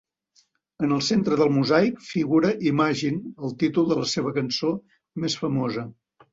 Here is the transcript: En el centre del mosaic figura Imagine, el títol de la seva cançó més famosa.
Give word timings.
En 0.87 0.95
el 0.95 1.03
centre 1.07 1.37
del 1.41 1.51
mosaic 1.57 2.01
figura 2.07 2.51
Imagine, 2.71 3.31
el 3.45 3.55
títol 3.65 3.89
de 3.95 4.01
la 4.03 4.09
seva 4.17 4.35
cançó 4.41 4.75
més 5.27 5.41
famosa. 5.45 5.89